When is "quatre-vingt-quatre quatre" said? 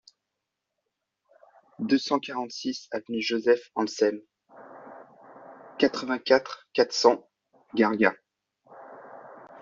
5.77-6.91